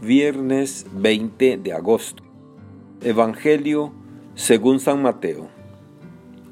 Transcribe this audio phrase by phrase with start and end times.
[0.00, 2.22] Viernes 20 de agosto.
[3.02, 3.92] Evangelio
[4.36, 5.48] según San Mateo.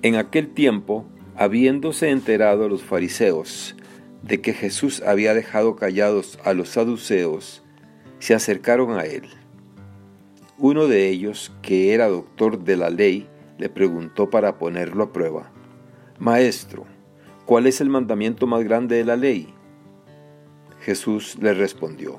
[0.02, 1.06] En aquel tiempo,
[1.36, 3.76] habiéndose enterado los fariseos
[4.22, 7.62] de que Jesús había dejado callados a los saduceos,
[8.18, 9.28] se acercaron a él.
[10.58, 13.28] Uno de ellos, que era doctor de la ley,
[13.58, 15.52] le preguntó para ponerlo a prueba,
[16.18, 16.84] Maestro,
[17.44, 19.54] ¿cuál es el mandamiento más grande de la ley?
[20.80, 22.18] Jesús le respondió,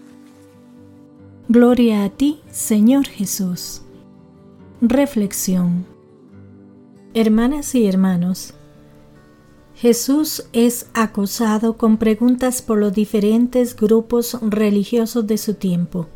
[1.53, 3.81] Gloria a ti, Señor Jesús.
[4.79, 5.85] Reflexión.
[7.13, 8.53] Hermanas y hermanos,
[9.75, 16.07] Jesús es acosado con preguntas por los diferentes grupos religiosos de su tiempo.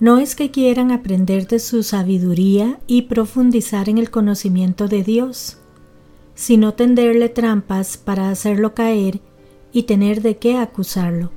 [0.00, 5.58] No es que quieran aprender de su sabiduría y profundizar en el conocimiento de Dios,
[6.34, 9.20] sino tenderle trampas para hacerlo caer
[9.72, 11.32] y tener de qué acusarlo.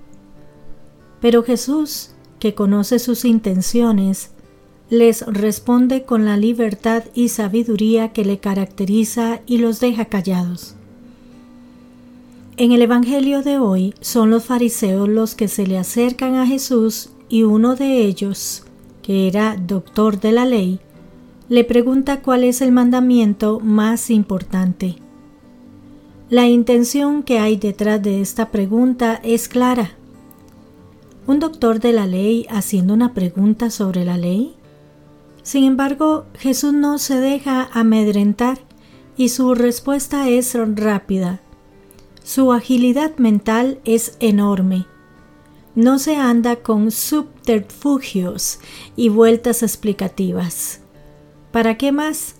[1.20, 4.32] Pero Jesús que conoce sus intenciones,
[4.90, 10.76] les responde con la libertad y sabiduría que le caracteriza y los deja callados.
[12.58, 17.12] En el Evangelio de hoy son los fariseos los que se le acercan a Jesús
[17.30, 18.64] y uno de ellos,
[19.04, 20.80] que era doctor de la ley,
[21.50, 24.96] le pregunta cuál es el mandamiento más importante.
[26.30, 29.99] La intención que hay detrás de esta pregunta es clara
[31.30, 34.56] un doctor de la ley haciendo una pregunta sobre la ley?
[35.44, 38.58] Sin embargo, Jesús no se deja amedrentar
[39.16, 41.40] y su respuesta es rápida.
[42.24, 44.88] Su agilidad mental es enorme.
[45.76, 48.60] No se anda con subterfugios
[48.96, 50.82] y vueltas explicativas.
[51.52, 52.38] ¿Para qué más?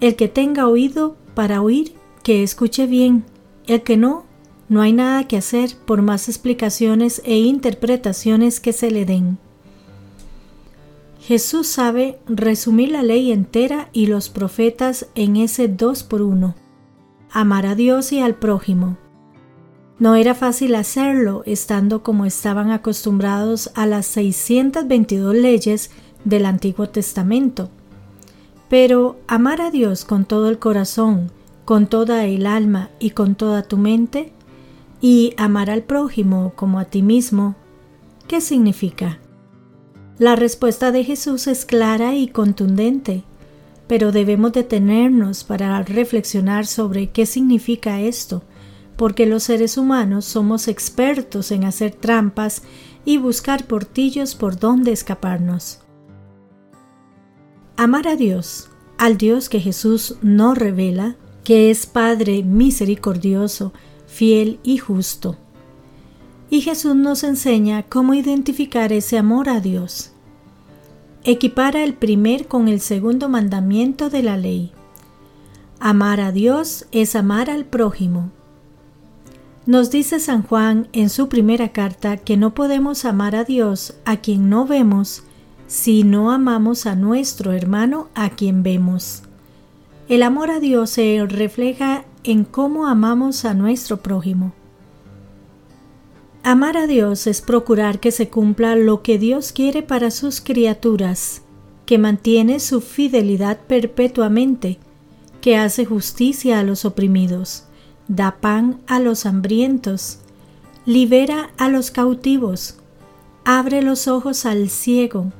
[0.00, 3.26] El que tenga oído para oír, que escuche bien.
[3.66, 4.24] El que no,
[4.68, 9.38] no hay nada que hacer por más explicaciones e interpretaciones que se le den.
[11.20, 16.54] Jesús sabe resumir la ley entera y los profetas en ese dos por uno.
[17.30, 18.98] Amar a Dios y al prójimo.
[19.98, 25.90] No era fácil hacerlo estando como estaban acostumbrados a las 622 leyes
[26.24, 27.70] del Antiguo Testamento.
[28.68, 31.30] Pero amar a Dios con todo el corazón,
[31.64, 34.32] con toda el alma y con toda tu mente
[35.04, 37.56] y amar al prójimo como a ti mismo,
[38.26, 39.18] ¿qué significa?
[40.16, 43.22] La respuesta de Jesús es clara y contundente,
[43.86, 48.44] pero debemos detenernos para reflexionar sobre qué significa esto,
[48.96, 52.62] porque los seres humanos somos expertos en hacer trampas
[53.04, 55.80] y buscar portillos por donde escaparnos.
[57.76, 63.74] Amar a Dios, al Dios que Jesús no revela, que es Padre misericordioso,
[64.14, 65.36] fiel y justo.
[66.48, 70.12] Y Jesús nos enseña cómo identificar ese amor a Dios.
[71.24, 74.70] Equipara el primer con el segundo mandamiento de la ley.
[75.80, 78.30] Amar a Dios es amar al prójimo.
[79.66, 84.18] Nos dice San Juan en su primera carta que no podemos amar a Dios a
[84.18, 85.24] quien no vemos
[85.66, 89.22] si no amamos a nuestro hermano a quien vemos.
[90.08, 94.52] El amor a Dios se refleja en cómo amamos a nuestro prójimo.
[96.42, 101.42] Amar a Dios es procurar que se cumpla lo que Dios quiere para sus criaturas,
[101.86, 104.78] que mantiene su fidelidad perpetuamente,
[105.40, 107.64] que hace justicia a los oprimidos,
[108.08, 110.18] da pan a los hambrientos,
[110.86, 112.76] libera a los cautivos,
[113.44, 115.32] abre los ojos al ciego,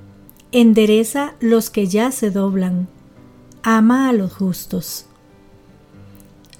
[0.52, 2.88] endereza los que ya se doblan,
[3.62, 5.06] ama a los justos.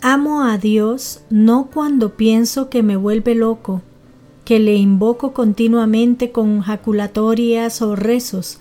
[0.06, 3.80] Amo a Dios no cuando pienso que me vuelve loco,
[4.44, 8.58] que le invoco continuamente con jaculatorias o rezos,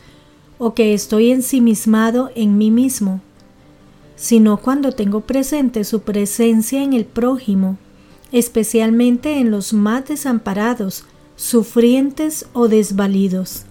[0.58, 3.20] o que estoy ensimismado en mí mismo,
[4.16, 7.78] sino cuando tengo presente su presencia en el prójimo,
[8.32, 11.04] especialmente en los más desamparados,
[11.36, 13.66] sufrientes o desvalidos.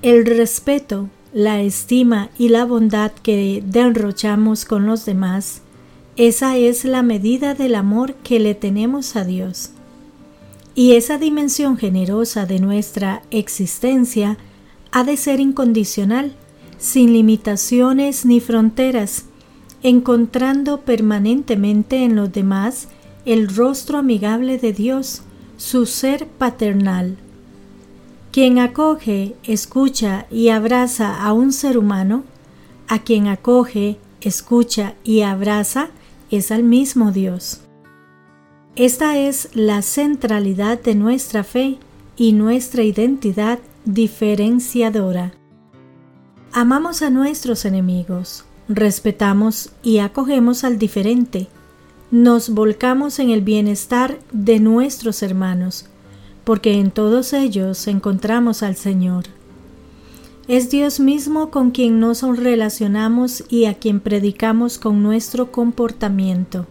[0.00, 5.60] El respeto, la estima y la bondad que derrochamos con los demás
[6.16, 9.70] esa es la medida del amor que le tenemos a Dios.
[10.74, 14.38] Y esa dimensión generosa de nuestra existencia
[14.92, 16.32] ha de ser incondicional,
[16.78, 19.26] sin limitaciones ni fronteras,
[19.82, 22.88] encontrando permanentemente en los demás
[23.26, 25.22] el rostro amigable de Dios,
[25.58, 27.16] su ser paternal.
[28.32, 32.24] Quien acoge, escucha y abraza a un ser humano,
[32.88, 35.90] a quien acoge, escucha y abraza
[36.30, 37.60] es al mismo Dios.
[38.74, 41.78] Esta es la centralidad de nuestra fe
[42.16, 45.32] y nuestra identidad diferenciadora.
[46.52, 51.48] Amamos a nuestros enemigos, respetamos y acogemos al diferente,
[52.10, 55.86] nos volcamos en el bienestar de nuestros hermanos,
[56.44, 59.35] porque en todos ellos encontramos al Señor.
[60.48, 66.66] Es Dios mismo con quien nos relacionamos y a quien predicamos con nuestro comportamiento.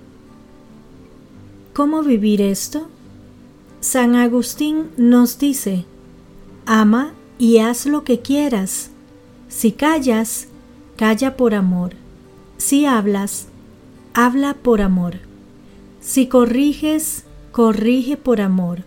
[1.73, 2.87] ¿Cómo vivir esto?
[3.81, 5.83] San Agustín nos dice,
[6.65, 8.91] ama y haz lo que quieras.
[9.49, 10.47] Si callas,
[10.95, 11.95] calla por amor.
[12.55, 13.47] Si hablas,
[14.13, 15.15] habla por amor.
[15.99, 18.83] Si corriges, corrige por amor.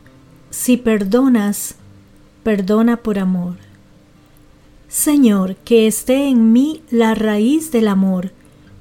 [0.49, 1.75] Si perdonas,
[2.43, 3.68] perdona por amor.
[4.89, 8.33] Señor, que esté en mí la raíz del amor,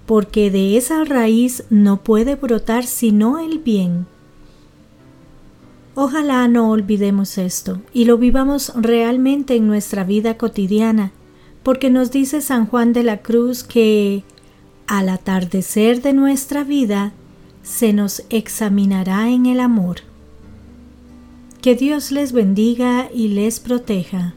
[0.06, 4.08] porque de esa raíz no puede brotar sino el bien.
[5.96, 11.12] Ojalá no olvidemos esto y lo vivamos realmente en nuestra vida cotidiana,
[11.62, 14.24] porque nos dice San Juan de la Cruz que
[14.88, 17.12] al atardecer de nuestra vida
[17.64, 19.98] se nos examinará en el amor.
[21.62, 24.37] Que Dios les bendiga y les proteja.